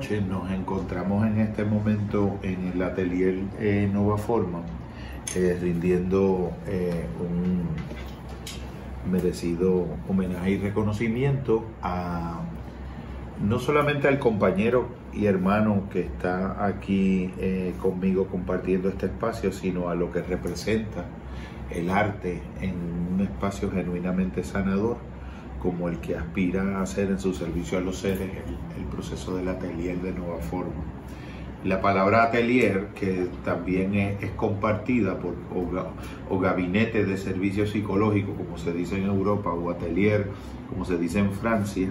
[0.00, 4.62] Nos encontramos en este momento en el atelier eh, Nova Forma,
[5.36, 7.68] eh, rindiendo eh, un
[9.12, 12.40] merecido homenaje y reconocimiento a
[13.46, 17.30] no solamente al compañero y hermano que está aquí
[17.80, 21.04] conmigo compartiendo este espacio, sino a lo que representa
[21.70, 22.74] el arte en
[23.14, 24.96] un espacio genuinamente sanador
[25.60, 28.30] como el que aspira a hacer en su servicio a los seres
[28.76, 30.82] el, proceso del atelier de nueva forma.
[31.64, 35.34] La palabra atelier, que también es, compartida por
[36.28, 40.30] o, gabinete de servicio psicológico, como se dice en Europa, o atelier,
[40.70, 41.88] como se dice en Francia,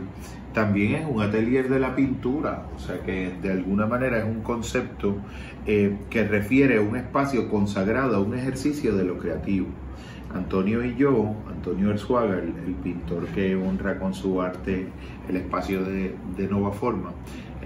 [0.54, 4.42] también es un atelier de la pintura, o sea que de alguna manera es un
[4.42, 5.16] concepto
[5.68, 9.68] eh, que refiere a un espacio consagrado a un ejercicio de lo creativo.
[10.34, 14.88] Antonio y yo, Antonio Erzuaga, el, pintor que honra con su arte
[15.28, 17.12] el espacio de, de Nova Forma,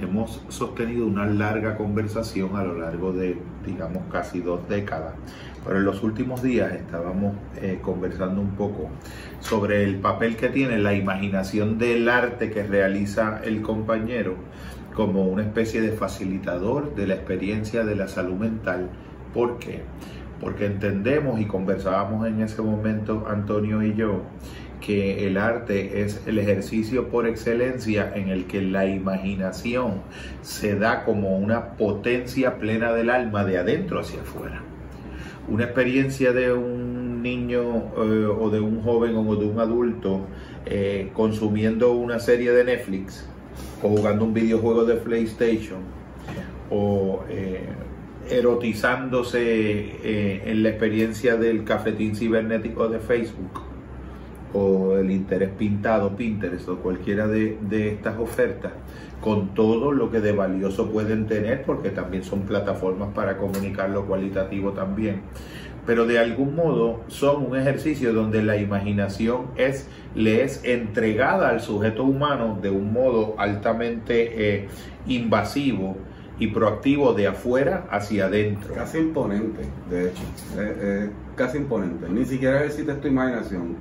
[0.02, 5.14] hemos sostenido una larga conversación a lo largo de, digamos, casi dos décadas.
[5.66, 8.90] Pero en los últimos días estábamos eh, conversando un poco
[9.40, 14.36] sobre el papel que tiene la imaginación del arte que realiza el compañero
[14.94, 18.90] como una especie de facilitador de la experiencia de la salud mental.
[19.34, 19.82] ¿Por qué?
[20.44, 24.24] Porque entendemos y conversábamos en ese momento Antonio y yo
[24.86, 30.02] que el arte es el ejercicio por excelencia en el que la imaginación
[30.42, 34.62] se da como una potencia plena del alma de adentro hacia afuera.
[35.48, 37.62] Una experiencia de un niño
[37.96, 40.28] eh, o de un joven o de un adulto
[40.66, 43.26] eh, consumiendo una serie de Netflix
[43.82, 45.80] o jugando un videojuego de PlayStation
[46.70, 47.64] o eh,
[48.30, 53.62] erotizándose eh, en la experiencia del cafetín cibernético de Facebook
[54.54, 58.72] o el interés pintado, Pinterest o cualquiera de, de, estas ofertas,
[59.20, 64.06] con todo lo que de valioso pueden tener, porque también son plataformas para comunicar lo
[64.06, 65.22] cualitativo también.
[65.86, 71.60] Pero de algún modo son un ejercicio donde la imaginación es, le es entregada al
[71.60, 74.68] sujeto humano de un modo altamente eh,
[75.08, 75.98] invasivo
[76.40, 78.74] y proactivo de afuera hacia adentro.
[78.74, 80.24] Casi imponente, de hecho.
[81.36, 82.10] casi imponente.
[82.10, 83.76] Ni siquiera existe tu imaginación.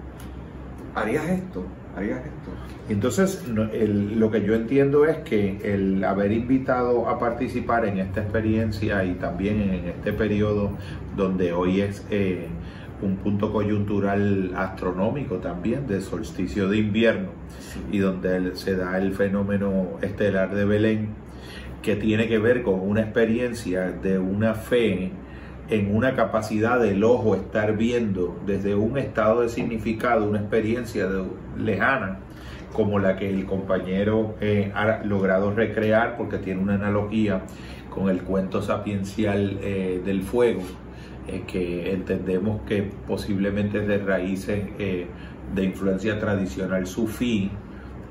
[0.95, 1.65] ¿Harías esto?
[1.97, 2.51] ¿Harías esto?
[2.89, 9.05] Entonces, lo que yo entiendo es que el haber invitado a participar en esta experiencia
[9.05, 10.73] y también en este periodo
[11.17, 12.49] donde hoy es eh,
[13.03, 17.29] un punto coyuntural astronómico también de solsticio de invierno
[17.91, 21.09] y donde se da el fenómeno estelar de Belén,
[21.83, 25.11] que tiene que ver con una experiencia de una fe
[25.69, 31.09] en una capacidad del ojo estar viendo desde un estado de significado, una experiencia
[31.59, 32.19] lejana,
[32.73, 37.43] como la que el compañero eh, ha logrado recrear, porque tiene una analogía
[37.91, 40.63] con el cuento sapiencial eh, del fuego,
[41.29, 47.51] eh, que entendemos que posiblemente es de raíces de influencia tradicional sufí,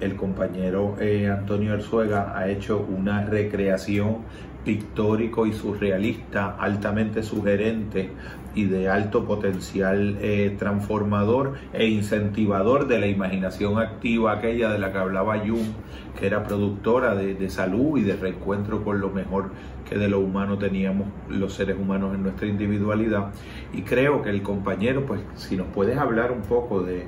[0.01, 4.17] el compañero eh, Antonio Arzuega ha hecho una recreación
[4.65, 8.11] pictórico y surrealista, altamente sugerente
[8.53, 14.91] y de alto potencial eh, transformador e incentivador de la imaginación activa, aquella de la
[14.91, 15.71] que hablaba Jung,
[16.19, 19.51] que era productora de, de salud y de reencuentro con lo mejor
[19.89, 23.31] que de lo humano teníamos los seres humanos en nuestra individualidad.
[23.73, 27.07] Y creo que el compañero, pues si nos puedes hablar un poco de,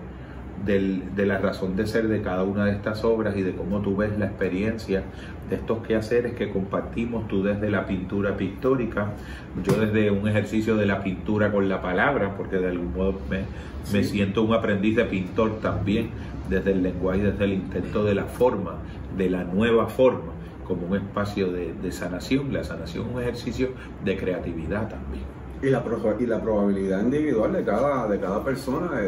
[0.65, 3.97] de la razón de ser de cada una de estas obras y de cómo tú
[3.97, 5.03] ves la experiencia
[5.49, 9.11] de estos quehaceres que compartimos, tú desde la pintura pictórica,
[9.63, 14.03] yo desde un ejercicio de la pintura con la palabra, porque de algún modo me,
[14.03, 16.11] siento un aprendiz de pintor también,
[16.49, 18.75] desde el lenguaje, desde el intento de la forma,
[19.17, 20.31] de la nueva forma,
[20.65, 22.53] como un espacio de, de sanación.
[22.53, 23.69] La sanación es un ejercicio
[24.03, 25.32] de creatividad también.
[25.63, 25.81] Y la,
[26.19, 28.99] y la probabilidad individual de cada, de cada persona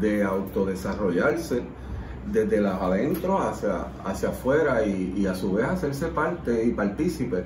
[0.00, 1.62] de, autodesarrollarse
[2.32, 7.44] desde las adentro hacia, hacia afuera y, a su vez hacerse parte y partícipe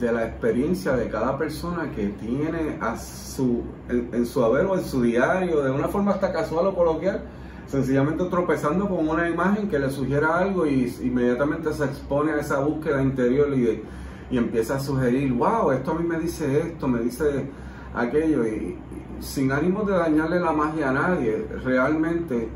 [0.00, 4.84] de la experiencia de cada persona que tiene a su, en, su haber o en
[4.84, 7.22] su diario, de una forma hasta casual o coloquial,
[7.68, 12.58] sencillamente tropezando con una imagen que le sugiera algo y inmediatamente se expone a esa
[12.58, 13.82] búsqueda interior y de
[14.30, 17.46] y empieza a sugerir, wow, esto a mí me dice esto, me dice
[17.94, 18.76] aquello, y,
[19.20, 22.48] sin ánimo de dañarle la magia a nadie, realmente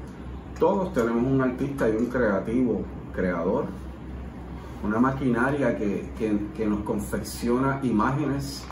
[0.59, 2.83] todos tenemos un artista y un creativo,
[3.15, 3.67] creador,
[4.85, 6.09] una maquinaria que,
[6.57, 8.65] que nos confecciona imágenes,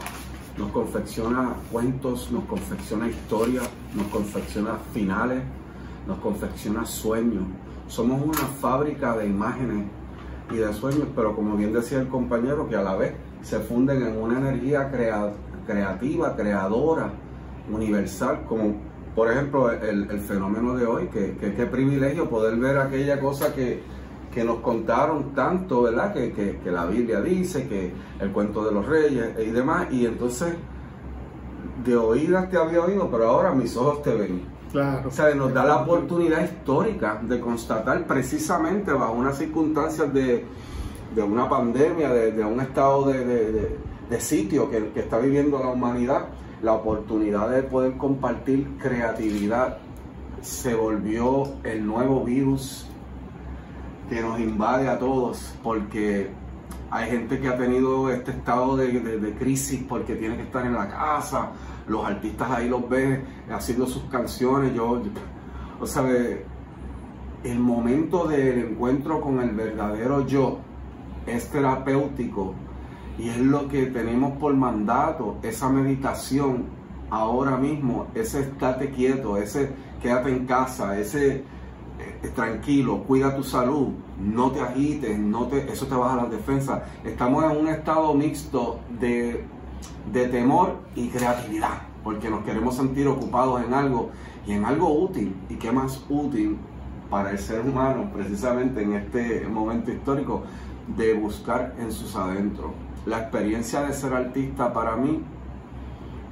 [0.57, 5.43] nos confecciona cuentos, nos confecciona historias, nos confecciona finales,
[6.07, 7.45] nos confecciona sueños.
[7.87, 9.87] Somos una fábrica de imágenes
[10.51, 14.03] y de sueños, pero como bien decía el compañero, que a la vez se funden
[14.03, 14.91] en una energía
[15.67, 17.11] creativa, creadora,
[17.71, 18.77] universal, como
[19.15, 23.83] por ejemplo el, fenómeno de hoy, que qué privilegio poder ver aquella cosa que,
[24.33, 26.13] que nos contaron tanto, ¿verdad?
[26.13, 30.55] Que, que, la Biblia dice, que el cuento de los reyes y demás, y entonces
[31.85, 34.58] de oídas te había oído, pero ahora mis ojos te ven.
[34.73, 35.09] Claro.
[35.09, 40.45] O sea, nos da la oportunidad histórica de constatar precisamente bajo unas circunstancias de,
[41.15, 43.79] de una pandemia, de, un estado de,
[44.11, 46.27] de sitio que, que está viviendo la humanidad,
[46.63, 49.79] la oportunidad de poder compartir creatividad
[50.41, 52.87] se volvió el nuevo virus
[54.09, 56.31] que nos invade a todos, porque
[56.91, 60.89] hay gente que ha tenido este estado de, crisis porque tiene que estar en la
[60.89, 61.51] casa,
[61.89, 63.21] los artistas ahí los ves
[63.51, 65.01] haciendo sus canciones, yo,
[65.81, 66.05] o sea,
[67.45, 70.59] el momento del encuentro con el verdadero yo
[71.27, 72.55] es terapéutico
[73.19, 76.67] y es lo que tenemos por mandato, esa meditación
[77.11, 79.71] ahora mismo, ese estate quieto, ese
[80.01, 81.37] quédate en casa, ese
[81.99, 83.89] eh, tranquilo, cuida tu salud,
[84.21, 86.83] no te agites, no te, eso te baja las defensas.
[87.05, 89.45] Estamos en un estado mixto de,
[90.13, 94.11] temor y creatividad, porque nos queremos sentir ocupados en algo
[94.47, 95.35] y en algo útil.
[95.49, 96.59] ¿Y qué más útil
[97.11, 100.43] para el ser humano, precisamente en este momento histórico,
[100.97, 102.71] de buscar en sus adentros?
[103.07, 105.23] La experiencia de ser artista para mí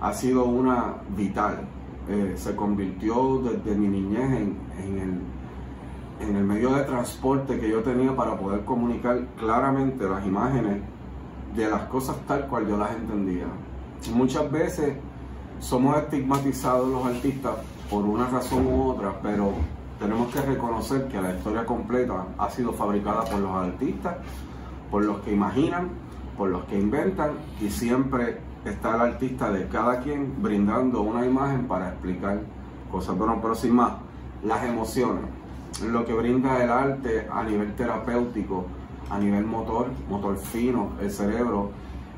[0.00, 1.60] ha sido una vital.
[2.08, 4.48] Eh, se convirtió desde mi niñez
[6.20, 10.82] en el medio de transporte que yo tenía para poder comunicar claramente las imágenes
[11.56, 13.46] de las cosas tal cual yo las entendía.
[14.14, 14.94] Muchas veces
[15.58, 17.54] somos estigmatizados los artistas
[17.90, 19.52] por una razón u otra, pero
[19.98, 24.16] tenemos que reconocer que la historia completa ha sido fabricada por los artistas,
[24.90, 25.88] por los que imaginan,
[26.36, 27.30] por los que inventan
[27.60, 32.40] y siempre está el artista de cada quien brindando una imagen para explicar
[32.90, 33.16] cosas.
[33.16, 33.92] Bueno, pero sin más,
[34.44, 35.24] las emociones
[35.84, 38.66] lo que brinda el arte a nivel terapéutico,
[39.10, 41.70] a nivel motor, motor fino, el cerebro,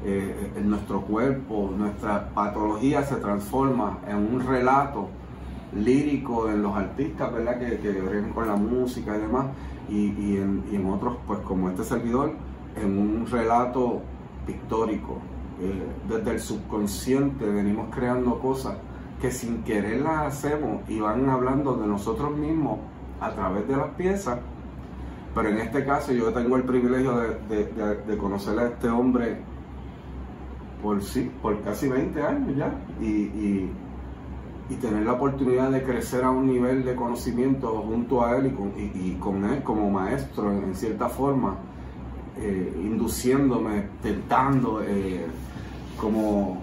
[0.04, 5.08] eh, en nuestro cuerpo, nuestra patología se transforma en un relato
[5.74, 7.58] lírico en los artistas, ¿verdad?
[7.58, 9.46] Que, que con la música y demás,
[9.88, 12.32] y, en, otros, pues como este servidor,
[12.76, 14.02] en un relato
[14.46, 15.18] pictórico.
[15.60, 18.76] Eh, desde el subconsciente venimos creando cosas
[19.20, 22.78] que sin querer las hacemos y van hablando de nosotros mismos
[23.20, 24.38] a través de las piezas,
[25.38, 27.16] pero en este caso yo tengo el privilegio
[27.48, 29.36] de, conocer a este hombre
[30.82, 33.70] por sí, por casi 20 años ya, y,
[34.80, 39.44] tener la oportunidad de crecer a un nivel de conocimiento junto a él y con,
[39.44, 41.54] él como maestro en, cierta forma,
[42.36, 45.24] eh, induciéndome, tentando, eh,
[46.00, 46.58] como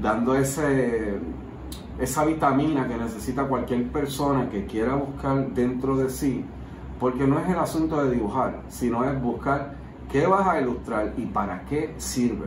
[0.00, 1.18] dando ese
[1.98, 6.44] esa vitamina que necesita cualquier persona que quiera buscar dentro de sí,
[6.98, 9.74] porque no es el asunto de dibujar, sino es buscar
[10.10, 12.46] qué vas a ilustrar y para qué sirve.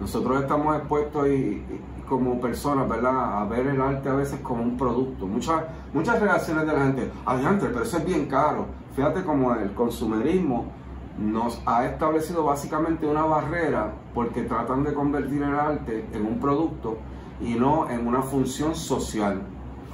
[0.00, 1.64] Nosotros estamos expuestos y,
[2.08, 3.42] como personas, ¿verdad?
[3.42, 5.26] A ver el arte a veces como un producto.
[5.26, 8.66] Muchas, muchas reacciones de la gente, adelante, pero eso es bien caro.
[8.94, 10.66] Fíjate como el consumerismo
[11.18, 16.96] nos ha establecido básicamente una barrera porque tratan de convertir el arte en un producto
[17.40, 19.42] y no en una función social,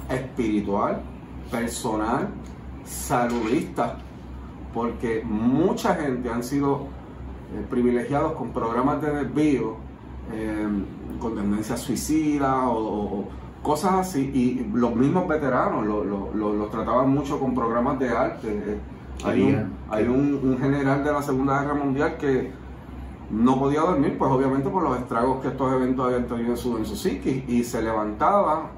[0.09, 1.01] espiritual,
[1.51, 2.29] personal,
[2.85, 3.97] saludista,
[4.73, 6.87] porque mucha gente han sido
[7.53, 9.75] eh, privilegiados con programas de desvío,
[10.33, 10.67] eh,
[11.19, 13.25] con tendencia suicida o,
[13.61, 18.79] cosas así, y los mismos veteranos los trataban mucho con programas de arte.
[19.23, 22.51] Hay, un general de la Segunda Guerra Mundial que
[23.31, 26.77] no podía dormir, pues obviamente por los estragos que estos eventos habían tenido en su,
[26.77, 28.69] en su psiquis, y se levantaba,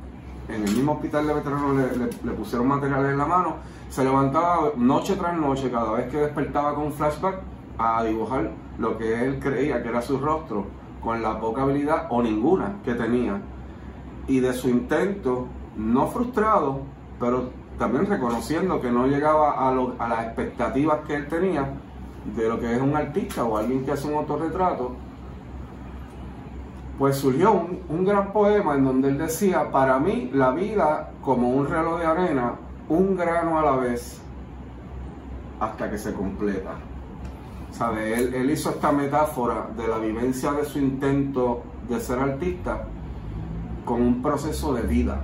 [0.47, 1.75] en el mismo hospital de veteranos
[2.23, 3.55] le, pusieron materiales en la mano,
[3.89, 7.39] se levantaba noche tras noche, cada vez que despertaba con un flashback,
[7.77, 10.65] a dibujar lo que él creía que era su rostro,
[11.01, 13.41] con la poca habilidad o ninguna que tenía,
[14.27, 16.81] y de su intento, no frustrado,
[17.19, 21.69] pero también reconociendo que no llegaba a, a las expectativas que él tenía,
[22.35, 24.95] de lo que es un artista o alguien que hace un autorretrato,
[26.97, 31.67] pues surgió un, gran poema en donde él decía, para mí la vida como un
[31.67, 32.55] reloj de arena,
[32.89, 34.19] un grano a la vez,
[35.59, 36.71] hasta que se completa.
[37.71, 38.17] ¿Sabe?
[38.17, 42.87] Él, él hizo esta metáfora de la vivencia de su intento de ser artista
[43.85, 45.21] con un proceso de vida.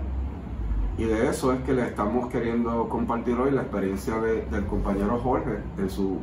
[0.97, 5.57] Y de eso es que le estamos queriendo compartir hoy la experiencia del compañero Jorge
[5.79, 6.19] en su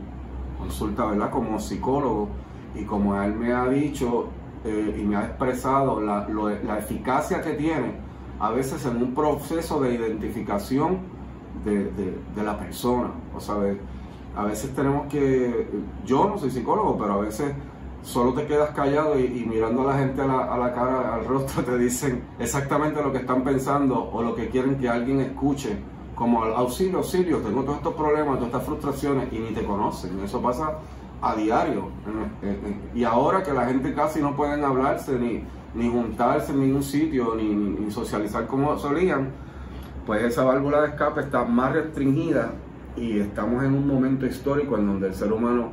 [0.59, 1.31] consulta, ¿verdad?
[1.31, 2.29] Como psicólogo
[2.77, 4.29] y como él me ha dicho
[4.65, 7.95] eh, y me ha expresado la, la, eficacia que tiene
[8.39, 10.99] a veces en un proceso de identificación
[11.65, 11.91] de,
[12.35, 13.11] de, la persona.
[13.35, 13.57] O sea,
[14.37, 15.69] a veces tenemos que,
[16.05, 17.53] yo no soy psicólogo, pero a veces
[18.03, 21.25] solo te quedas callado y, mirando a la gente a la, a la, cara, al
[21.25, 25.79] rostro, te dicen exactamente lo que están pensando o lo que quieren que alguien escuche.
[26.15, 30.21] Como auxilio, auxilio, tengo todos estos problemas, todas estas frustraciones y ni te conocen.
[30.23, 30.75] Eso pasa
[31.23, 31.91] a diario.
[32.95, 37.35] Y ahora que la gente casi no pueden hablarse, ni, ni juntarse en ningún sitio,
[37.37, 39.29] ni, socializar como solían,
[40.07, 42.53] pues esa válvula de escape está más restringida
[42.97, 45.71] y estamos en un momento histórico en donde el ser humano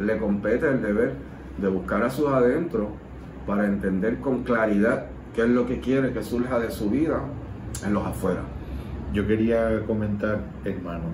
[0.00, 1.14] le compete el deber
[1.58, 2.90] de buscar a sus adentro
[3.46, 7.20] para entender con claridad qué es lo que quiere que surja de su vida
[7.84, 8.42] en los afuera.
[9.12, 11.04] Yo quería comentar, hermano,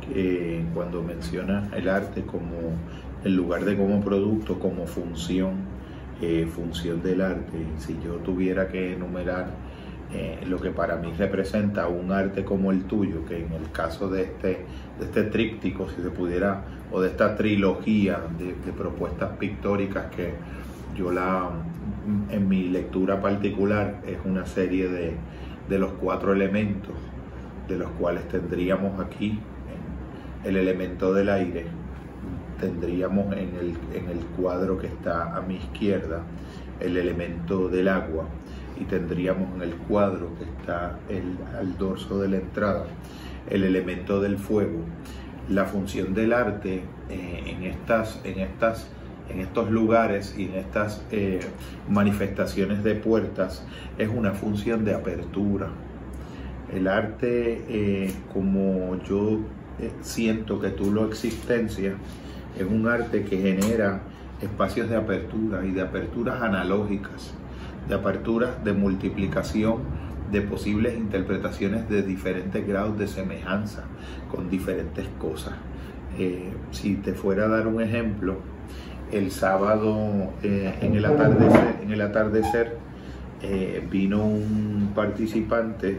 [0.00, 2.76] que cuando menciona el arte como
[3.24, 5.54] en lugar de como producto, como función,
[6.20, 9.48] eh, función del arte, si yo tuviera que enumerar
[10.12, 14.08] eh, lo que para mí representa un arte como el tuyo, que en el caso
[14.08, 14.66] de este,
[14.98, 20.34] de este tríptico, si se pudiera, o de esta trilogía de, propuestas pictóricas que
[20.94, 21.50] yo la,
[22.30, 25.14] en mi lectura particular, es una serie de,
[25.68, 26.94] de los cuatro elementos,
[27.68, 29.40] de los cuales tendríamos aquí
[30.44, 31.64] el elemento del aire,
[32.60, 36.22] tendríamos en el, en el cuadro que está a mi izquierda
[36.80, 38.26] el elemento del agua,
[38.80, 42.86] y tendríamos en el cuadro que está el, al dorso de la entrada
[43.48, 44.80] el elemento del fuego.
[45.48, 48.88] La función del arte eh, en, estas, en, estas,
[49.28, 51.40] en estos lugares y en estas eh,
[51.88, 53.64] manifestaciones de puertas
[53.98, 55.68] es una función de apertura.
[56.74, 59.40] El arte, eh, como yo
[60.00, 61.94] siento que tú lo existencia,
[62.58, 64.00] es un arte que genera
[64.40, 67.34] espacios de apertura y de aperturas analógicas
[67.88, 69.78] de aperturas, de multiplicación,
[70.30, 73.84] de posibles interpretaciones de diferentes grados de semejanza
[74.30, 75.54] con diferentes cosas.
[76.18, 78.36] Eh, si te fuera a dar un ejemplo,
[79.12, 82.78] el sábado eh, en el atardecer,
[83.42, 85.98] eh, vino un participante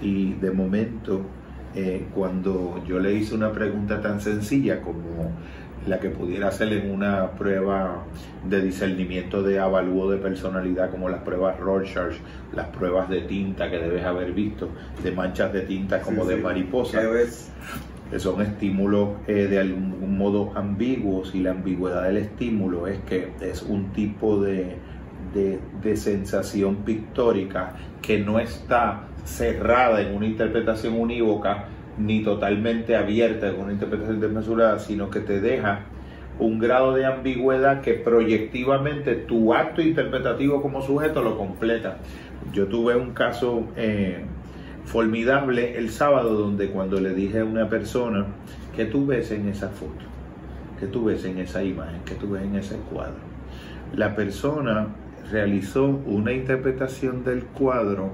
[0.00, 1.22] y de momento
[2.14, 5.32] cuando yo le hice una pregunta tan sencilla como
[5.86, 8.04] la que pudiera hacer en una prueba
[8.48, 12.14] de discernimiento de avalúo de personalidad como las pruebas Rorschach,
[12.52, 14.70] las pruebas de tinta que debes haber visto,
[15.02, 17.02] de manchas de tinta como de mariposa,
[18.10, 23.32] que son estímulos eh, de algún modo ambiguos y la ambigüedad del estímulo es que
[23.40, 24.76] es un tipo de,
[25.32, 33.52] de, de sensación pictórica que no está cerrada en una interpretación unívoca, ni totalmente abierta
[33.52, 35.80] con una interpretación desmesurada, sino que te deja
[36.38, 41.98] un grado de ambigüedad que proyectivamente tu acto interpretativo como sujeto lo completa.
[42.52, 44.24] Yo tuve un caso eh,
[44.84, 48.26] formidable el sábado donde cuando le dije a una persona
[48.74, 50.04] que tú ves en esa foto,
[50.80, 53.22] que tú ves en esa imagen, que tú ves en ese cuadro,
[53.94, 54.88] la persona
[55.30, 58.12] realizó una interpretación del cuadro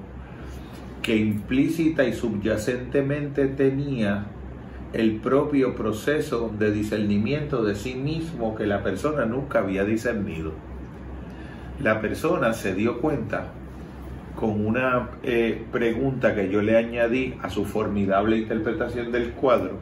[1.02, 4.26] que implícita y subyacentemente tenía
[4.92, 10.52] el propio proceso de discernimiento de sí mismo que la persona nunca había discernido.
[11.83, 13.52] La persona se dio cuenta
[14.35, 19.78] con una eh, pregunta que yo le añadí a su formidable interpretación del cuadro,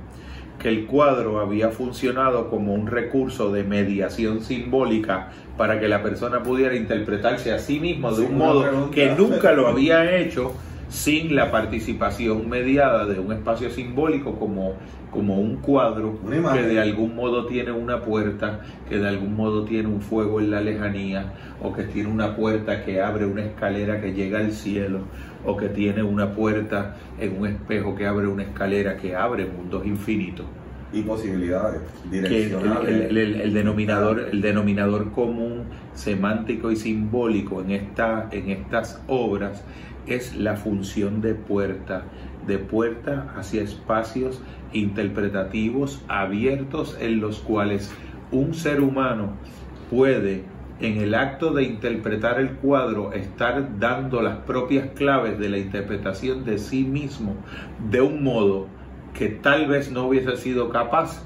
[0.58, 6.42] que el cuadro había funcionado como un recurso de mediación simbólica para que la persona
[6.42, 10.52] pudiera interpretarse a sí mismo de un modo que nunca lo había hecho
[10.88, 14.74] sin la participación mediada de un espacio simbólico como,
[15.10, 16.18] como un cuadro
[16.52, 20.50] que de algún modo tiene una puerta, que de algún modo tiene un fuego en
[20.50, 25.00] la lejanía, o que tiene una puerta que abre una escalera que llega al cielo,
[25.44, 29.86] o que tiene una puerta en un espejo que abre una escalera que abre mundos
[29.86, 30.46] infinitos
[30.92, 33.10] y posibilidades direccionales.
[33.10, 35.64] el, denominador, el denominador común
[35.94, 39.64] semántico y simbólico en, esta, en estas obras
[40.06, 42.04] es la función de puerta,
[42.46, 44.40] de puerta hacia espacios
[44.72, 47.92] interpretativos abiertos en los cuales
[48.30, 49.32] un ser humano
[49.90, 50.44] puede
[50.80, 56.44] en el acto de interpretar el cuadro estar dando las propias claves de la interpretación
[56.44, 57.34] de sí mismo
[57.90, 58.68] de un modo
[59.18, 61.24] que tal vez no hubiese sido capaz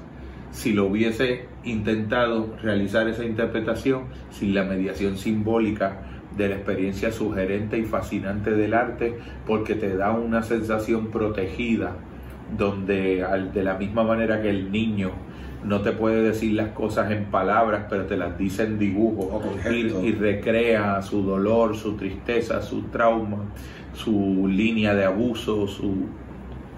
[0.51, 6.01] si lo hubiese intentado realizar esa interpretación sin la mediación simbólica
[6.35, 11.95] de la experiencia sugerente y fascinante del arte porque te da una sensación protegida
[12.57, 13.23] donde
[13.53, 15.11] de la misma manera que el niño
[15.63, 20.11] no te puede decir las cosas en palabras, pero te las dice en dibujos y,
[20.11, 23.37] recrea su dolor, su tristeza, su trauma,
[23.93, 26.07] su línea de abuso, su,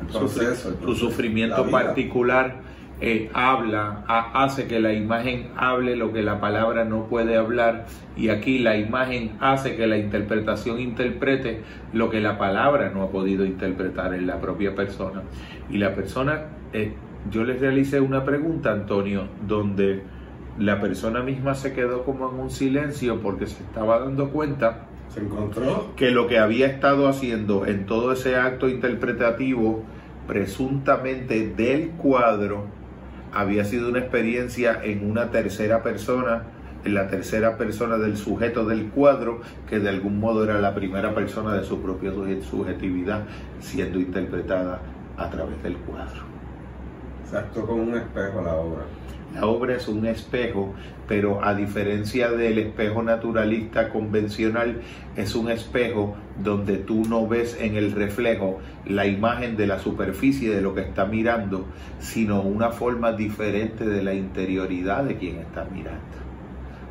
[0.10, 2.76] su, sufrimiento particular.
[3.02, 8.30] Eh, habla, hace que la imagen hable lo que la palabra no puede hablar y
[8.30, 11.62] aquí la imagen hace que la interpretación interprete
[11.92, 15.24] lo que la palabra no ha podido interpretar en la propia persona
[15.70, 16.94] y la persona eh,
[17.32, 20.04] yo les realicé una pregunta, Antonio, donde
[20.60, 25.22] la persona misma se quedó como en un silencio porque se estaba dando cuenta se
[25.22, 29.84] encontró que lo que había estado haciendo en todo ese acto interpretativo
[30.28, 32.66] presuntamente del cuadro
[33.34, 36.44] había sido una experiencia en una tercera persona,
[36.84, 41.14] en la tercera persona del sujeto del cuadro, que de algún modo era la primera
[41.14, 43.24] persona de su propia subjetividad
[43.60, 44.80] siendo interpretada
[45.18, 46.24] a través del cuadro.
[47.26, 48.84] Exacto, como un espejo la obra.
[49.36, 50.74] La obra es un espejo,
[51.10, 54.80] pero a diferencia del espejo naturalista convencional,
[55.18, 60.56] es un espejo donde tú no ves en el reflejo la imagen de la superficie
[60.56, 61.66] de lo que está mirando,
[62.00, 66.00] sino una forma diferente de la interioridad de quien está mirando.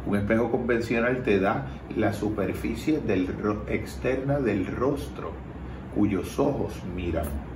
[0.05, 3.01] Un espejo convencional te da la superficie
[3.69, 5.33] externa del rostro,
[5.95, 7.54] cuyos ojos miran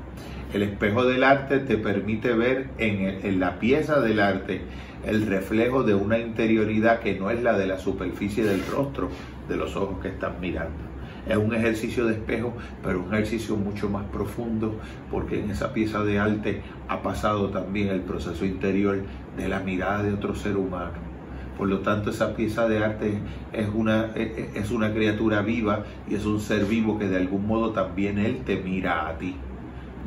[0.52, 4.62] el espejo del arte te permite ver en, la pieza del arte
[5.04, 9.10] el reflejo de una interioridad que no es la de la superficie del rostro
[9.46, 10.88] de los ojos que están mirando.
[11.28, 16.02] Es un ejercicio de espejo, pero un ejercicio mucho más profundo, porque en esa pieza
[16.02, 19.02] de arte ha pasado también el proceso interior
[19.36, 21.08] de la mirada de otro ser humano.
[21.58, 23.18] Por lo tanto, esa pieza de arte
[23.52, 27.72] es una, es una criatura viva y es un ser vivo que de algún modo
[27.72, 29.36] también él te mira a ti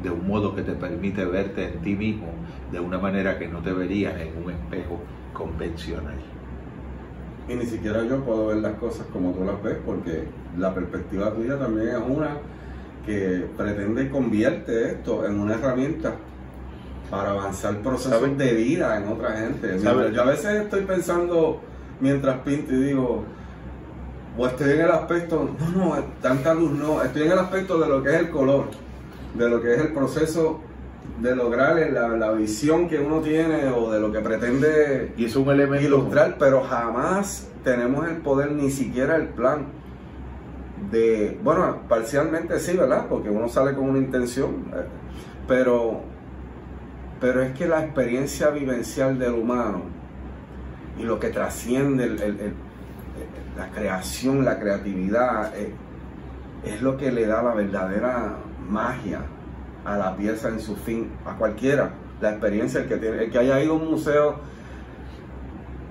[0.02, 2.28] de un modo que te permite verte en ti mismo
[2.72, 5.00] de una manera que no te verías en un espejo
[5.34, 6.16] convencional.
[7.48, 10.26] Y ni siquiera yo puedo ver las cosas como tú las ves, porque
[10.58, 12.38] la perspectiva tuya también es una
[13.06, 16.16] que pretende convierte esto en una herramienta
[17.10, 19.80] para avanzar procesos de vida en otra gente.
[19.82, 21.60] Yo a veces estoy pensando
[22.00, 23.26] mientras pinto y digo,
[24.38, 27.88] o estoy en el aspecto, no, no, tanta luz no, estoy en el aspecto de
[27.90, 28.66] lo que es el color
[29.34, 30.60] de lo que es el proceso
[31.20, 35.36] de lograr la, la, visión que uno tiene o de lo que pretende y es
[35.36, 39.68] un elemento ilustrar, pero jamás tenemos el poder, ni siquiera el plan
[40.92, 43.06] de, bueno, parcialmente sí, ¿verdad?
[43.08, 44.86] Porque uno sale con una intención, eh,
[45.48, 46.02] pero,
[47.20, 49.84] pero es que la experiencia vivencial del humano
[51.00, 52.08] y lo que trasciende
[53.58, 55.72] la creación, la creatividad, eh,
[56.64, 58.36] es lo que le da la verdadera
[58.72, 59.22] magia
[59.86, 61.92] a la pieza en su fin, a cualquiera.
[62.22, 64.36] La experiencia, el que, tiene, el que haya ido a un museo,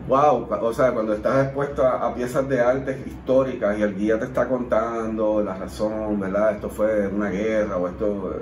[0.09, 4.27] wow, o sea, cuando estás expuesto a, piezas de arte históricas y el guía te
[4.27, 6.55] está contando la razón, ¿verdad?
[6.55, 8.35] Esto fue una guerra o esto...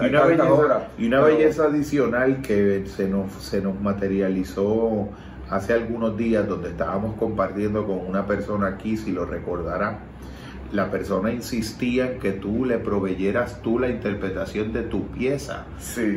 [0.00, 5.08] Y una, belleza, y una belleza adicional que se nos, se nos materializó
[5.50, 9.98] hace algunos días donde estábamos compartiendo con una persona aquí, si lo recordará,
[10.72, 15.66] la persona insistía en que tú le proveyeras tú la interpretación de tu pieza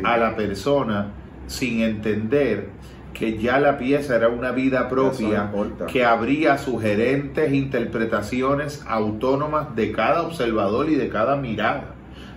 [0.03, 1.11] a la persona
[1.47, 2.69] sin entender
[3.13, 5.51] que ya la pieza era una vida propia,
[5.87, 11.93] que habría sugerentes interpretaciones autónomas de cada observador y de cada mirada.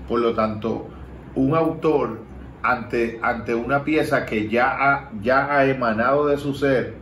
[0.06, 0.88] Por lo tanto,
[1.34, 2.20] un autor
[2.62, 6.94] ante, ante una pieza que ya ha, ya ha emanado de su ser,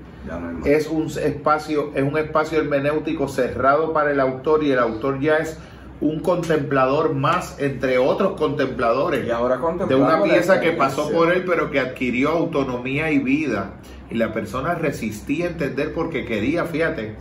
[0.65, 5.37] es un espacio, es un espacio hermenéutico cerrado para el autor y el autor ya
[5.39, 5.59] es
[6.01, 11.45] un contemplador más entre otros contempladores y ahora de una pieza que pasó por él
[11.47, 13.73] pero que adquirió autonomía y vida.
[14.11, 17.17] Y la persona resistía a entender porque quería, fíjate,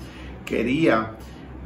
[0.46, 1.12] quería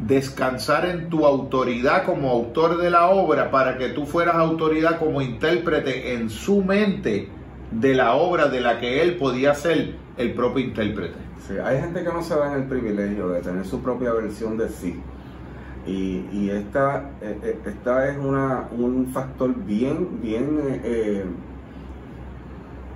[0.06, 5.22] descansar en tu autoridad como autor de la obra para que tú fueras autoridad como
[5.22, 7.30] intérprete en su mente
[7.72, 11.28] de la obra de la que él podía ser el propio intérprete
[11.64, 14.70] hay gente que no se da en el privilegio de tener su propia versión de
[14.70, 15.00] sí.
[15.86, 21.24] Y, esta, eh, eh, esta es una, un factor bien, bien, eh,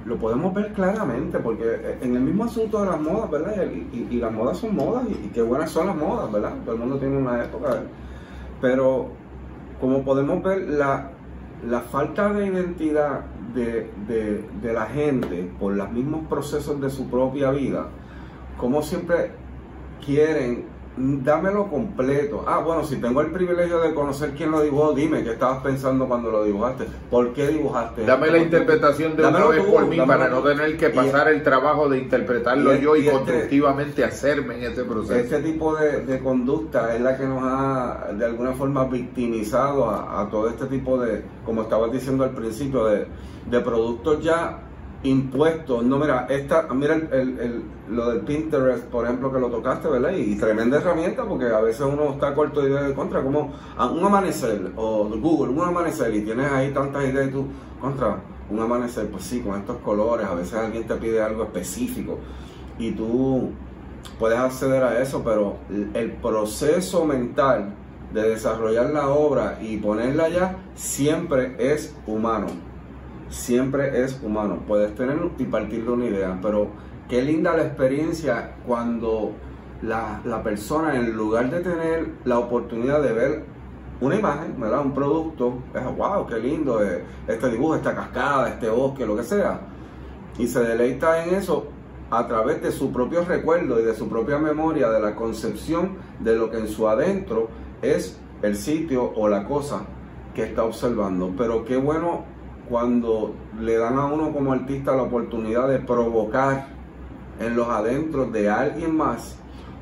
[0.04, 3.66] lo podemos ver claramente, porque en el mismo asunto de las modas, ¿verdad?
[3.94, 6.52] Y, las modas son modas, y, qué buenas son las modas, ¿verdad?
[6.66, 7.82] Todo el mundo tiene una época.
[8.60, 9.12] Pero
[9.80, 11.12] como podemos ver, la,
[11.66, 13.22] la falta de identidad
[13.54, 13.90] de,
[14.62, 17.88] de la gente por los mismos procesos de su propia vida,
[18.58, 19.32] como siempre
[20.06, 22.44] quieren dámelo completo.
[22.48, 26.08] Ah, bueno, si tengo el privilegio de conocer quién lo dibujó, dime qué estabas pensando
[26.08, 26.86] cuando lo dibujaste.
[27.10, 28.06] ¿Por qué dibujaste?
[28.06, 31.90] Dame la interpretación de una vez por mí para no tener que pasar el trabajo
[31.90, 35.16] de interpretarlo yo y, este constructivamente hacerme en ese proceso.
[35.16, 40.50] Este tipo de, conducta es la que nos ha de alguna forma victimizado a, todo
[40.50, 43.08] este tipo de, como estabas diciendo al principio, de,
[43.50, 44.60] de productos ya
[45.04, 45.84] impuestos.
[45.84, 50.12] No, mira, esta, mira el, lo del Pinterest, por ejemplo, que lo tocaste, ¿verdad?
[50.12, 54.04] Y, tremenda herramienta porque a veces uno está corto de ideas de contra, como un
[54.04, 57.46] amanecer o Google, un amanecer y tienes ahí tantas ideas y tú,
[57.80, 58.18] contra,
[58.50, 62.20] un amanecer, pues sí, con estos colores, a veces alguien te pide algo específico
[62.78, 63.52] y tú
[64.20, 65.58] puedes acceder a eso, pero
[65.94, 67.74] el proceso mental
[68.14, 72.71] de desarrollar la obra y ponerla allá siempre es humano
[73.32, 74.60] siempre es humano.
[74.68, 76.68] Puedes tener y partir de una idea, pero
[77.10, 79.32] qué linda la experiencia cuando
[79.82, 83.44] la, persona, en lugar de tener la oportunidad de ver
[84.00, 84.82] una imagen, ¿verdad?
[84.86, 89.24] un producto, es wow, qué lindo eh, este dibujo, esta cascada, este bosque, lo que
[89.24, 89.62] sea,
[90.38, 91.68] y se deleita en eso
[92.10, 96.36] a través de su propio recuerdo y de su propia memoria, de la concepción de
[96.36, 97.50] lo que en su adentro
[97.82, 99.84] es el sitio o la cosa
[100.34, 101.34] que está observando.
[101.38, 102.26] Pero qué bueno
[102.72, 106.68] cuando le dan a uno como artista la oportunidad de provocar
[107.38, 109.36] en los adentros de alguien más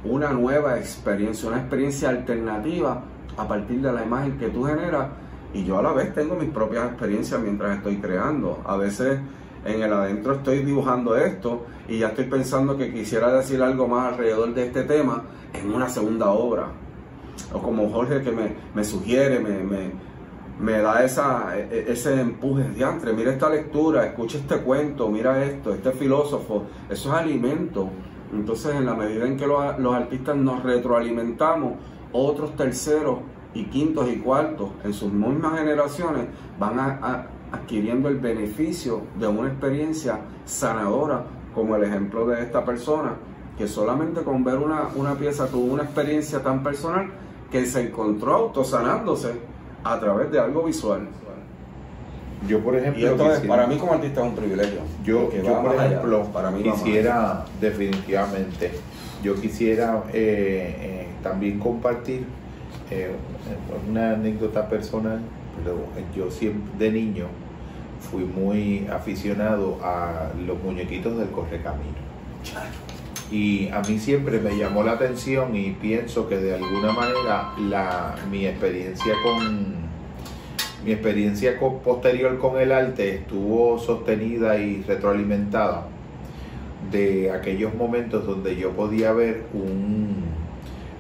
[0.04, 3.04] una nueva experiencia, una experiencia alternativa
[3.38, 5.08] a partir de la imagen que tú generas.
[5.54, 8.60] Y yo a la vez tengo mis propias experiencias mientras estoy creando.
[8.66, 9.20] A veces
[9.66, 14.14] en el adentro estoy dibujando esto y ya estoy pensando que quisiera decir algo más
[14.14, 16.70] alrededor de este tema en una segunda obra.
[17.54, 20.09] O como Jorge que me, sugiere, me
[20.60, 25.10] me da esa, e, e, ese empuje de entre, mira esta lectura, escucha este cuento,
[25.10, 27.90] mira esto, este filósofo, eso es alimento.
[28.34, 29.60] Entonces, en la medida en que los,
[29.94, 31.74] artistas nos retroalimentamos,
[32.12, 33.20] otros terceros
[33.54, 36.28] y quintos y cuartos en sus mismas generaciones
[36.60, 41.24] van a, adquiriendo el beneficio de una experiencia sanadora,
[41.56, 43.16] como el ejemplo de esta persona,
[43.58, 47.10] que solamente con ver una, una pieza tuvo una experiencia tan personal
[47.50, 49.40] que se encontró autosanándose
[49.84, 51.08] a través de algo visual.
[52.48, 54.80] Yo, por ejemplo, para mí como artista es un privilegio.
[55.04, 58.72] Yo, yo por ejemplo, para mí quisiera definitivamente,
[59.22, 62.26] yo quisiera eh, eh, también compartir
[62.90, 63.12] eh,
[63.90, 65.20] una anécdota personal.
[66.16, 67.26] yo siempre de niño
[68.00, 72.00] fui muy aficionado a los muñequitos del correcamino.
[73.32, 78.16] Y a mí siempre me llamó la atención y pienso que de alguna manera la,
[78.32, 79.90] mi experiencia con
[80.84, 85.88] mi experiencia posterior con el arte estuvo sostenida y retroalimentada
[86.92, 90.24] de aquellos momentos donde yo podía ver un,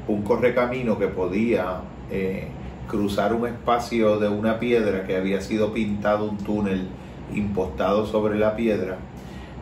[0.07, 2.49] un correcamino que podía eh,
[2.87, 6.87] cruzar un espacio de una piedra que había sido pintado un túnel
[7.33, 8.97] impostado sobre la piedra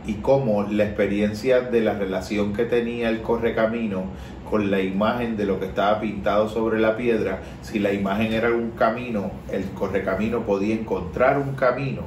[0.08, 4.06] y cómo la experiencia de la relación que tenía el correcamino
[4.50, 8.50] con la imagen de lo que estaba pintado sobre la piedra, si la imagen era
[8.50, 12.04] un camino, el correcamino podía encontrar un camino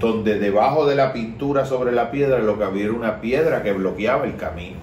[0.00, 3.72] donde debajo de la pintura sobre la piedra lo que había era una piedra que
[3.72, 4.76] bloqueaba el camino.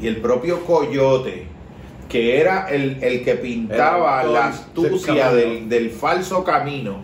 [0.00, 1.46] Y el propio coyote,
[2.08, 6.96] que era el, que pintaba la astucia del, del falso camino,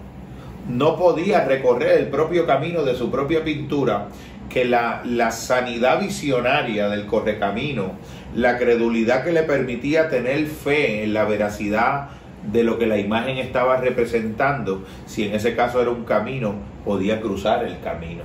[0.69, 4.09] no podía recorrer el propio camino de su propia pintura
[4.53, 7.93] que la, sanidad visionaria del correcamino,
[8.35, 12.11] la credulidad que le permitía tener fe en la veracidad
[12.53, 17.21] de lo que la imagen estaba representando, si en ese caso era un camino, podía
[17.21, 18.23] cruzar el camino.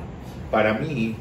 [0.51, 1.15] Para mí,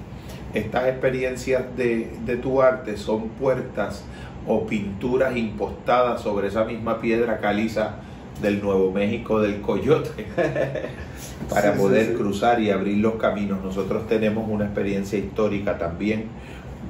[0.54, 4.04] estas experiencias de, de tu arte son puertas
[4.46, 7.96] o pinturas impostadas sobre esa misma piedra caliza
[8.40, 10.26] del Nuevo México del Coyote
[11.50, 13.62] para poder cruzar y abrir los caminos.
[13.62, 16.24] Nosotros tenemos una experiencia histórica también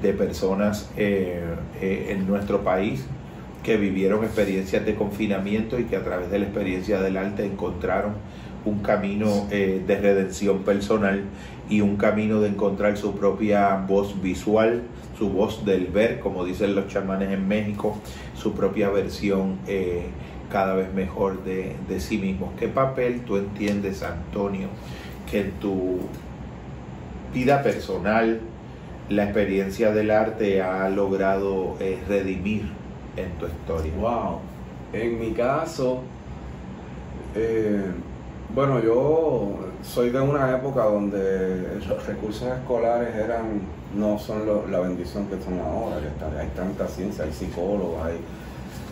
[0.01, 1.41] de personas eh,
[1.81, 3.05] eh, en nuestro país
[3.63, 8.13] que vivieron experiencias de confinamiento y que a través de la experiencia del arte encontraron
[8.65, 11.23] un camino eh, de redención personal
[11.69, 14.83] y un camino de encontrar su propia voz visual,
[15.17, 17.97] su voz del ver, como dicen los chamanes en México,
[18.35, 19.57] su propia versión
[20.51, 22.51] cada vez mejor de, sí mismos.
[22.57, 24.67] ¿Qué papel tú entiendes, Antonio,
[25.29, 25.99] que en tu
[27.33, 28.39] vida personal
[29.09, 32.69] la experiencia del arte ha logrado eh, redimir
[33.15, 33.91] en tu historia?
[33.99, 34.39] Wow,
[34.93, 36.01] en mi caso,
[37.35, 37.85] eh,
[38.53, 45.27] bueno, yo soy de una época donde los recursos escolares eran no son la bendición
[45.27, 45.97] que son ahora,
[46.39, 48.17] hay tanta ciencia, hay psicólogos, hay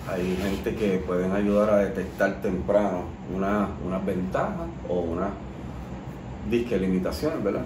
[0.08, 5.30] hay gente que pueden ayudar a detectar temprano unas una ventajas o unas
[6.50, 7.66] disque limitaciones, ¿verdad?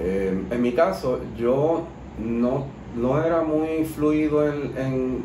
[0.00, 1.84] Eh, en mi caso, yo
[2.18, 5.22] no, no era muy fluido en,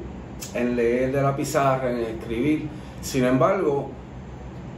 [0.54, 2.68] en, leer de la pizarra, en escribir.
[3.02, 3.90] Sin embargo,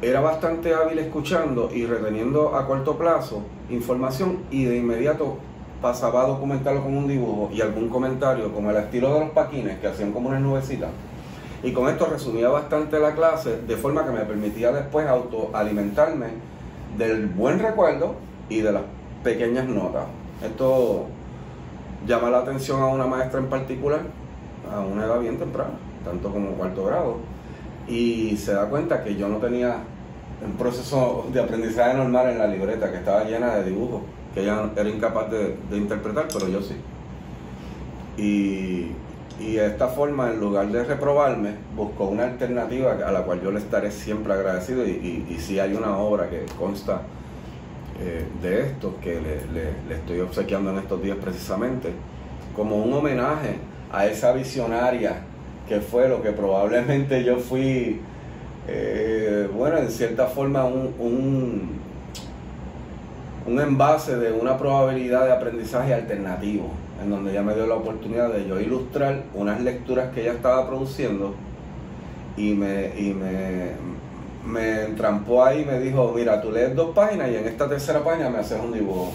[0.01, 5.37] era bastante hábil escuchando y reteniendo a corto plazo información y de inmediato
[5.81, 9.79] pasaba a documentarlo con un dibujo y algún comentario, como el estilo de los paquines
[9.79, 10.89] que hacían como unas nubecitas.
[11.61, 16.27] Y con esto resumía bastante la clase de forma que me permitía después autoalimentarme
[16.97, 18.15] del buen recuerdo
[18.47, 18.83] y de las
[19.23, 20.05] pequeñas notas.
[20.43, 21.07] Esto
[22.07, 24.01] llama la atención a una maestra en particular,
[24.73, 27.17] a una edad bien temprana, tanto como cuarto grado,
[27.87, 29.77] y se da cuenta que yo no tenía
[30.45, 34.69] un proceso de aprendizaje normal en la libreta, que estaba llena de dibujos, que ella
[34.75, 36.75] era incapaz de, interpretar, pero yo sí.
[38.17, 38.91] Y,
[39.39, 43.59] de esta forma, en lugar de reprobarme, buscó una alternativa a la cual yo le
[43.59, 47.01] estaré siempre agradecido y, y, si hay una obra que consta
[48.01, 51.91] eh, de esto, que le, estoy obsequiando en estos días precisamente,
[52.55, 53.55] como un homenaje
[53.91, 55.21] a esa visionaria
[55.67, 57.99] que fue lo que probablemente yo fui,
[58.67, 61.79] eh, bueno, en cierta forma un, un,
[63.45, 68.31] un, envase de una probabilidad de aprendizaje alternativo, en donde ella me dio la oportunidad
[68.33, 71.33] de yo ilustrar unas lecturas que ella estaba produciendo
[72.37, 73.71] y me, y me,
[74.45, 78.03] me entrampó ahí y me dijo, mira, tú lees dos páginas y en esta tercera
[78.03, 79.11] página me haces un dibujo.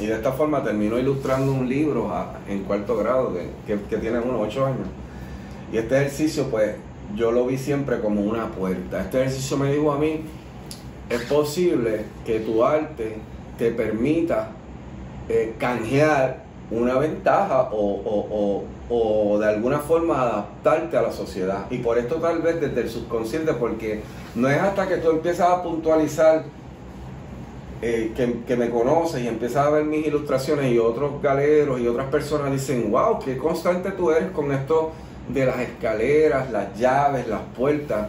[0.00, 2.12] Y de esta forma terminó ilustrando un libro
[2.48, 3.34] en cuarto grado
[3.66, 4.86] que, que, tiene unos ocho años.
[5.72, 6.76] Y este ejercicio, pues,
[7.16, 9.00] yo lo vi siempre como una puerta.
[9.00, 10.20] Este ejercicio me dijo a mí,
[11.10, 13.16] es posible que tu arte
[13.58, 14.50] te permita
[15.28, 21.66] eh, canjear una ventaja o, o, de alguna forma adaptarte a la sociedad.
[21.70, 24.02] Y por esto tal vez desde el subconsciente, porque
[24.34, 26.44] no es hasta que tú empiezas a puntualizar
[27.80, 28.12] eh,
[28.46, 32.50] que, me conoces y empiezas a ver mis ilustraciones y otros galeros y otras personas
[32.50, 34.90] dicen, wow, qué constante tú eres con esto
[35.28, 38.08] de las escaleras, las llaves, las puertas.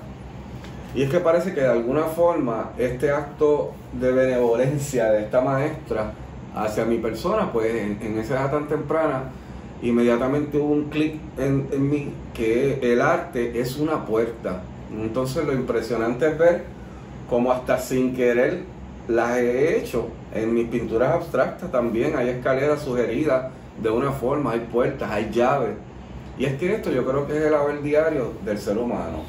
[0.95, 6.13] Y es que parece que de alguna forma este acto de benevolencia de esta maestra
[6.55, 9.23] hacia mi persona, pues en, esa edad tan temprana,
[9.81, 14.63] inmediatamente hubo un clic en, en mí que el arte es una puerta.
[14.91, 16.63] Entonces lo impresionante es ver
[17.29, 18.63] cómo hasta sin querer
[19.07, 20.07] las he hecho.
[20.33, 25.75] En mis pinturas abstractas también hay escaleras sugeridas de una forma, hay puertas, hay llaves.
[26.37, 29.23] Y es que esto yo creo que es el haber diario del ser humano.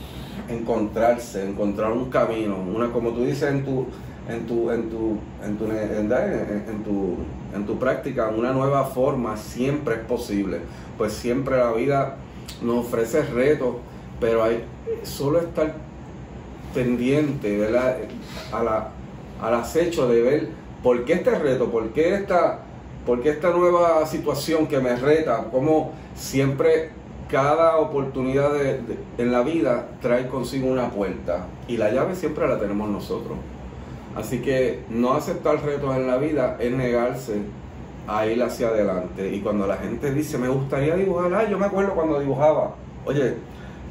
[0.49, 3.87] Encontrarse, encontrar un camino, una, como tú dices en tu,
[4.31, 7.17] en tu, en tu, en tu, en, tu,
[7.55, 10.61] en tu práctica, una nueva forma siempre es posible.
[10.97, 12.17] Pues siempre la vida
[12.63, 13.77] nos ofrece retos,
[14.21, 14.65] pero hay
[15.03, 15.75] solo estar
[16.75, 17.67] pendiente
[18.53, 18.89] A la,
[19.41, 20.49] al acecho de ver
[20.83, 22.61] por qué este reto, por qué esta,
[23.07, 26.91] por qué esta nueva situación que me reta, como siempre
[27.29, 28.53] cada oportunidad
[29.19, 33.39] en la vida trae consigo una puerta y la llave siempre la tenemos nosotros.
[34.15, 37.43] Así que no aceptar retos en la vida es negarse
[38.09, 39.33] a ir hacia adelante.
[39.33, 42.75] Y cuando la gente dice, me gustaría dibujar, ah, yo me acuerdo cuando dibujaba.
[43.05, 43.35] Oye,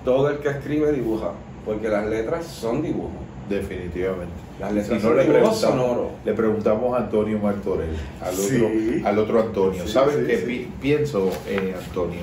[0.03, 1.31] todo el que escribe dibuja,
[1.65, 3.11] porque las letras son dibujos.
[3.49, 4.33] Definitivamente.
[4.59, 9.87] Las letras son le preguntamos, le preguntamos a Antonio Martorell, al otro, al otro Antonio.
[9.87, 12.21] ¿Sabes qué pienso, eh, Antonio?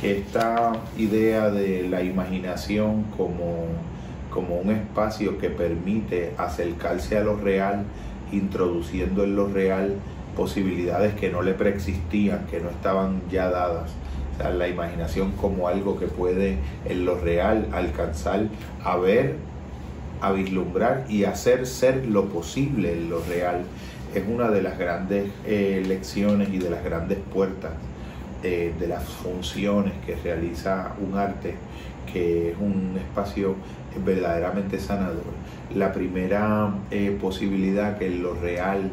[0.00, 3.66] Que esta idea de la imaginación como
[4.34, 7.84] como un espacio que permite acercarse a lo real,
[8.32, 9.94] introduciendo en lo real
[10.36, 13.92] posibilidades que no le preexistían, que no estaban ya dadas.
[14.34, 18.48] O sea, la imaginación como algo que puede en lo real alcanzar
[18.82, 19.36] a ver,
[20.20, 23.62] a vislumbrar y hacer ser lo posible en lo real
[24.16, 27.72] es una de las grandes eh, lecciones y de las grandes puertas
[28.42, 31.54] de las funciones que realiza un arte
[32.12, 33.56] que es un espacio
[34.04, 35.22] verdaderamente sanador.
[35.74, 38.90] La primera eh, posibilidad que lo real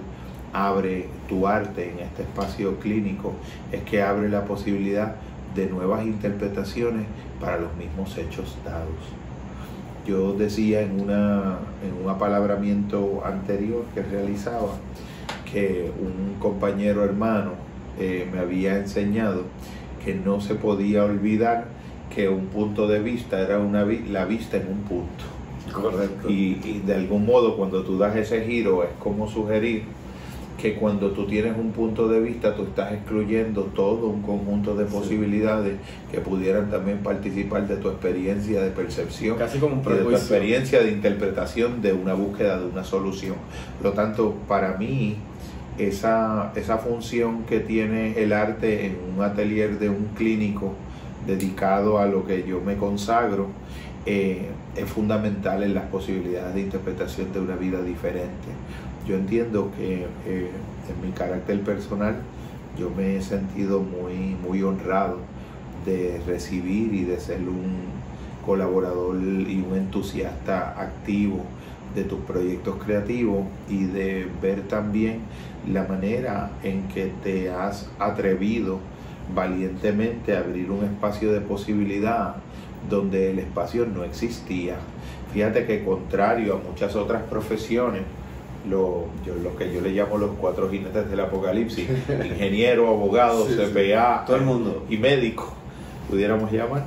[0.54, 3.34] abre tu arte en este espacio clínico
[3.72, 5.16] es que abre la posibilidad
[5.56, 7.06] de nuevas interpretaciones
[7.40, 8.90] para los mismos hechos dados.
[10.06, 14.78] Yo decía en, una, en un apalabramiento anterior que realizaba
[15.52, 17.52] que un compañero hermano
[18.00, 19.44] eh, me había enseñado
[20.04, 21.66] que no se podía olvidar
[22.14, 25.24] que un punto de vista era una la vista en un punto.
[25.72, 26.30] Correcto.
[26.30, 29.84] Y, de algún modo cuando tú das ese giro es como sugerir
[30.62, 34.86] que cuando tú tienes un punto de vista, tú estás excluyendo todo un conjunto de
[34.86, 35.74] posibilidades
[36.12, 40.12] que pudieran también participar de tu experiencia de percepción, Casi como un y de tu
[40.12, 43.38] experiencia de interpretación de una búsqueda de una solución.
[43.82, 45.16] Por lo tanto, para mí,
[45.80, 50.76] esa, esa función que tiene el arte en un atelier de un clínico
[51.26, 53.48] dedicado a lo que yo me consagro,
[54.06, 58.48] eh, es fundamental en las posibilidades de interpretación de una vida diferente.
[59.08, 60.50] Yo entiendo que eh,
[60.90, 62.16] en mi carácter personal
[62.78, 65.18] yo me he sentido muy, muy honrado
[65.86, 68.02] de recibir y de ser un
[68.46, 71.44] colaborador y un entusiasta activo
[71.96, 75.20] de tus proyectos creativos y de ver también
[75.72, 78.80] la manera en que te has atrevido
[79.34, 82.36] valientemente abrir un espacio de posibilidad
[82.90, 84.76] donde el espacio no existía.
[85.34, 88.02] Fíjate que contrario a muchas otras profesiones,
[88.70, 91.88] lo, yo, lo que yo le llamo los cuatro jinetes del apocalipsis,
[92.26, 93.62] ingeniero, abogado, Sí, sí.
[93.72, 94.86] CPA Todo el mundo.
[94.90, 95.54] y médico,
[96.10, 96.84] pudiéramos llamar,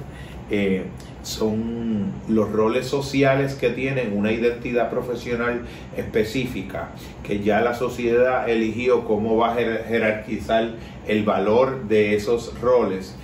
[0.50, 0.84] eh,
[1.24, 5.62] son los roles sociales que tienen una identidad profesional
[5.96, 6.90] específica,
[7.26, 10.68] que ya la sociedad eligió cómo va a jer- jerarquizar
[11.08, 13.16] el valor de esos roles.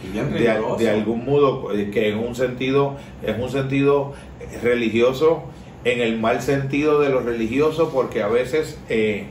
[0.78, 4.14] De, algún modo eh, que en un sentido es un sentido
[4.62, 5.44] religioso
[5.84, 9.26] en el mal sentido de lo religioso porque a veces eh,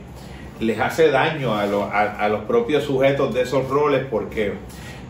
[0.58, 4.52] les hace daño a, lo- a- a los propios sujetos de esos roles porque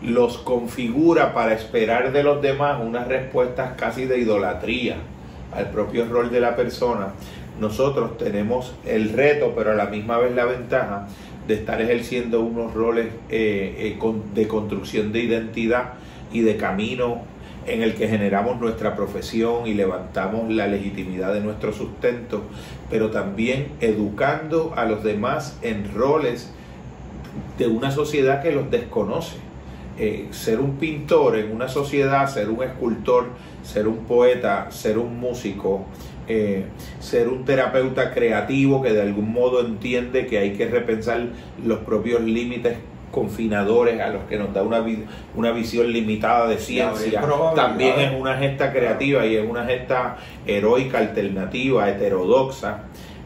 [0.01, 4.97] los configura para esperar de los demás unas respuestas casi de idolatría
[5.53, 7.13] al propio rol de la persona.
[7.59, 11.07] Nosotros tenemos el reto, pero a la misma vez la ventaja
[11.47, 15.93] de estar ejerciendo unos roles eh, eh, de construcción de identidad
[16.31, 17.21] y de camino
[17.67, 22.41] en el que generamos nuestra profesión y levantamos la legitimidad de nuestro sustento,
[22.89, 26.51] pero también educando a los demás en roles
[27.59, 29.50] de una sociedad que los desconoce.
[29.97, 33.27] Eh, ser un pintor en una sociedad, ser un escultor,
[33.61, 35.85] ser un poeta, ser un músico,
[36.27, 36.65] eh,
[36.99, 41.27] ser un terapeuta creativo que de algún modo entiende que hay que repensar
[41.63, 42.77] los propios límites
[43.11, 44.83] confinadores a los que nos da una,
[45.35, 47.21] una visión limitada de ciencia,
[47.53, 52.83] también es una gesta creativa y es una gesta heroica, alternativa, heterodoxa.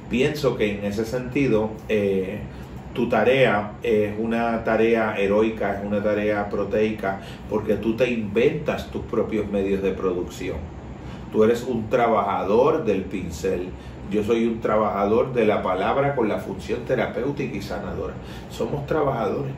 [0.09, 2.39] Pienso que en ese sentido eh,
[2.95, 9.03] tu tarea es una tarea heroica, es una tarea proteica, porque tú te inventas tus
[9.03, 10.57] propios medios de producción.
[11.31, 13.67] Tú eres un trabajador del pincel.
[14.09, 18.13] Yo soy un trabajador de la palabra con la función terapéutica y sanadora.
[18.49, 19.51] Somos trabajadores.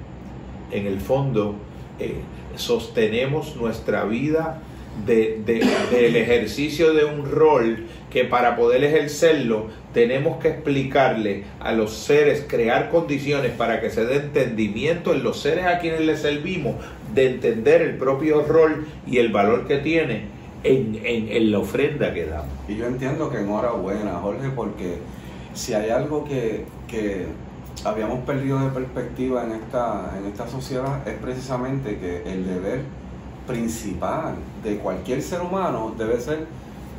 [0.71, 1.55] En el fondo,
[1.99, 2.15] eh,
[2.55, 4.59] sostenemos nuestra vida
[5.05, 11.71] de- de- del ejercicio de un rol que para poder ejercerlo tenemos que explicarle a
[11.71, 16.21] los seres, crear condiciones para que se dé entendimiento en los seres a quienes les
[16.21, 16.75] servimos,
[17.13, 20.25] de entender el propio rol y el valor que tiene
[20.63, 22.47] en, en- en la ofrenda que damos.
[22.67, 24.97] Y yo entiendo que enhorabuena, Jorge, porque
[25.53, 27.25] si hay algo que, que
[27.85, 32.81] habíamos perdido de perspectiva en esta, en esta sociedad es precisamente que el deber
[33.47, 36.45] principal de cualquier ser humano debe ser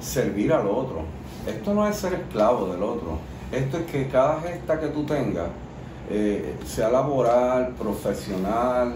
[0.00, 1.02] servir al otro.
[1.48, 3.18] Esto no es ser esclavo del otro.
[3.50, 5.48] Esto es que cada gesta que tú tengas,
[6.10, 8.94] eh, sea laboral, profesional,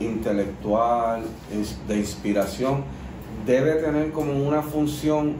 [0.00, 1.22] intelectual,
[1.88, 2.84] de inspiración,
[3.46, 5.34] debe tener como una función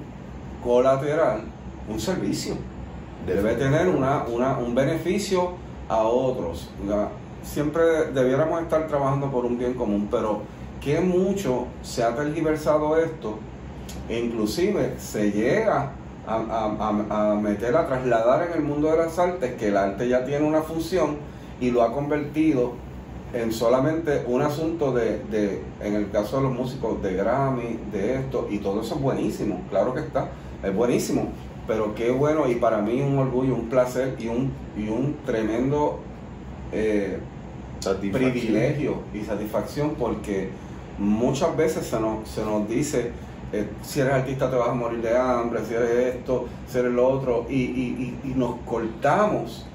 [0.62, 1.42] colateral
[1.88, 2.54] un servicio.
[3.26, 5.52] Debe tener una, una- un beneficio
[5.88, 6.70] a otros.
[7.42, 10.42] Siempre debiéramos estar trabajando por un bien común, pero
[10.81, 13.38] que mucho se ha tergiversado esto
[14.09, 15.92] e inclusive se llega
[16.28, 16.76] a,
[17.10, 20.24] a- a- meter, a trasladar en el mundo de las artes que el arte ya
[20.24, 21.16] tiene una función
[21.60, 22.72] y lo ha convertido
[23.34, 28.16] en solamente un asunto de, de, en el caso de los músicos, de Grammy, de
[28.16, 30.28] esto, y todo eso es buenísimo, claro que está,
[30.62, 31.29] es buenísimo,
[31.66, 35.98] pero qué bueno, y para mí un orgullo, un placer y un, y un tremendo
[36.72, 37.18] eh,
[38.33, 40.48] privilegio y satisfacción porque
[40.98, 43.12] muchas veces se nos, se nos dice
[43.53, 46.92] eh, si eres artista te vas a morir de hambre, si eres esto, si eres
[46.92, 49.67] lo otro, y, y- y- y nos cortamos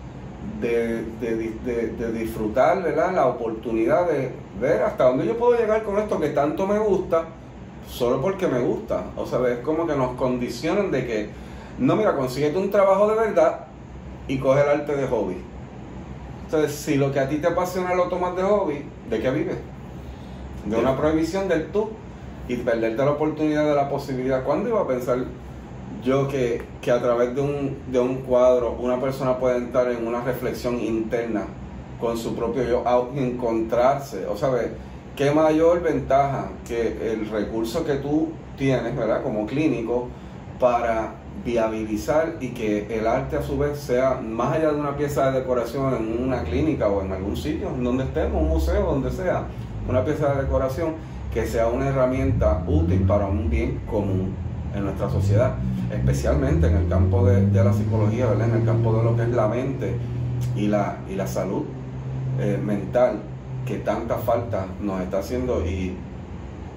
[0.62, 3.14] de, de- de disfrutar ¿verdad?
[3.14, 7.26] la oportunidad de ver hasta dónde yo puedo llegar con esto que tanto me gusta,
[7.90, 9.06] solo porque me gusta.
[9.18, 11.30] O sea, es como que nos condicionan de que,
[11.80, 13.62] no, mira, consíguete un trabajo de verdad
[14.28, 15.38] y coge el arte de hobby.
[16.46, 19.58] Entonces, si lo que a ti te apasiona lo tomas de hobby, ¿de qué vives?
[20.66, 21.90] De una prohibición del tú
[22.48, 24.44] y perderte la oportunidad de la posibilidad.
[24.44, 25.20] ¿Cuándo iba a pensar
[26.04, 30.06] yo que, que a través de un, de un cuadro una persona puede entrar en
[30.06, 31.46] una reflexión interna
[32.00, 34.50] con su propio yo, a encontrarse, o sea,
[35.16, 39.24] qué mayor ventaja que el recurso que tú tienes, ¿verdad?
[39.24, 40.10] Como clínico,
[40.60, 41.16] para
[41.46, 45.40] viabilizar y que el arte a su vez sea más allá de una pieza de
[45.40, 49.46] decoración en una clínica o en algún sitio, donde estemos, un museo, donde sea,
[49.88, 50.96] una pieza de decoración
[51.34, 54.34] que sea una herramienta útil para un bien común
[54.76, 55.56] en nuestra sociedad,
[55.92, 58.50] especialmente en el campo de, la psicología, ¿verdad?
[58.50, 59.96] en el campo de lo que es la mente
[60.56, 61.64] y la, y la salud
[62.40, 63.20] eh, mental
[63.66, 65.96] que tanta falta nos está haciendo y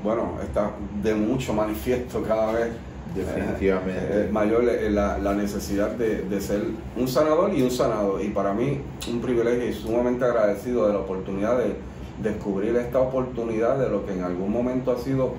[0.02, 0.70] bueno, está
[1.02, 2.68] de mucho manifiesto cada vez
[3.14, 4.26] definitivamente.
[4.26, 6.62] Eh, mayor la, la necesidad de, de, ser
[6.96, 8.22] un sanador y un sanado.
[8.22, 8.80] Y para mí
[9.10, 11.74] un privilegio y sumamente agradecido de la oportunidad de
[12.22, 15.34] descubrir esta oportunidad de lo que en algún momento ha sido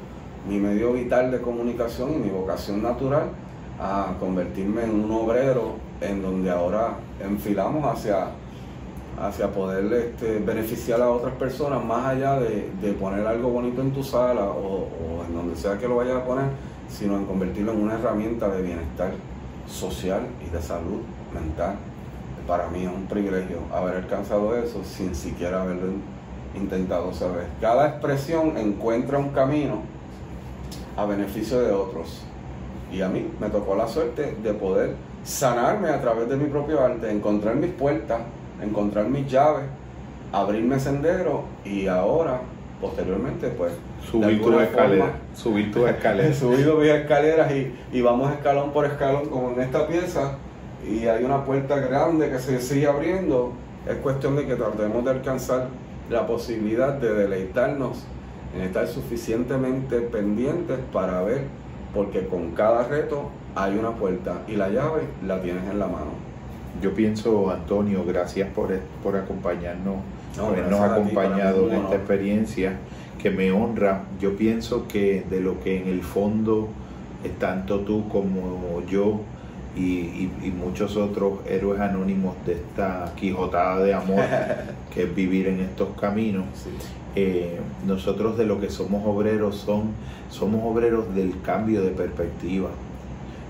[0.48, 3.30] mi medio vital de comunicación y mi vocación natural
[3.80, 8.28] a convertirme en un obrero en donde ahora enfilamos hacia,
[9.20, 14.04] hacia poder este, beneficiar a otras personas más allá de, poner algo bonito en tu
[14.04, 14.88] sala o,
[15.28, 16.46] en donde sea que lo vayas a poner,
[16.90, 19.12] sino en convertirlo en una herramienta de bienestar
[19.68, 21.02] social y de salud
[21.34, 21.76] mental.
[22.48, 25.88] Para mí es un privilegio haber alcanzado eso sin siquiera haberlo
[26.58, 27.46] intentado saber.
[27.62, 29.82] Cada expresión encuentra un camino
[30.96, 32.24] a beneficio de otros.
[32.92, 36.82] Y a mí me tocó la suerte de poder sanarme a través de mi propio
[36.82, 38.22] arte, encontrar mis puertas,
[38.62, 39.66] encontrar mis llaves,
[40.32, 42.42] abrirme sendero y ahora,
[42.82, 43.74] posteriormente, pues...
[44.10, 45.12] Subir tu escalera.
[45.34, 46.30] Subir tu escalera.
[46.30, 50.38] He subido mis escaleras y, y vamos escalón por escalón como en esta pieza
[50.90, 53.54] y hay una puerta grande que se sigue abriendo.
[53.88, 55.68] Es cuestión de que tratemos de alcanzar
[56.10, 58.04] la posibilidad de deleitarnos
[58.56, 61.44] en estar suficientemente pendientes para ver,
[61.94, 66.12] porque con cada reto hay una puerta y la llave la tienes en la mano.
[66.82, 68.70] Yo pienso, Antonio, gracias por,
[69.04, 69.96] por acompañarnos,
[70.38, 72.78] por habernos acompañado en esta experiencia
[73.22, 74.04] que me honra.
[74.20, 76.70] Yo pienso que de lo que en el fondo,
[77.40, 79.22] tanto tú como yo,
[79.78, 84.24] y, muchos otros héroes anónimos de esta quijotada de amor
[84.94, 86.46] que es vivir en estos caminos.
[87.16, 89.92] Eh, nosotros de lo que somos obreros son,
[90.30, 92.70] somos obreros del cambio de perspectiva.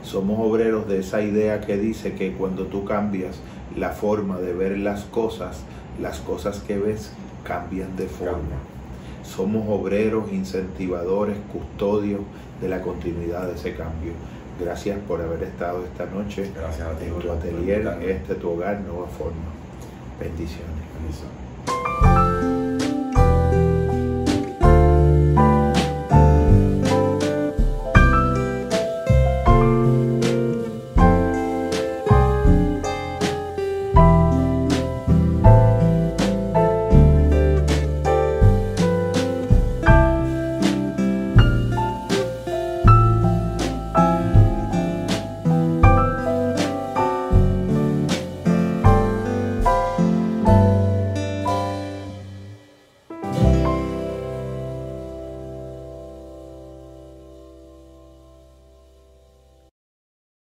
[0.03, 3.39] Somos obreros de esa idea que dice que cuando tú cambias
[3.75, 5.63] la forma de ver las cosas,
[6.01, 7.11] las cosas que ves
[7.43, 8.57] cambian de forma.
[9.23, 12.21] Somos obreros, incentivadores, custodios
[12.61, 14.13] de la continuidad de ese cambio.
[14.59, 18.79] Gracias por haber estado esta noche Gracias a ti, en tu atelier, este tu hogar,
[18.81, 19.45] Nueva Forma.
[20.19, 20.87] Bendiciones.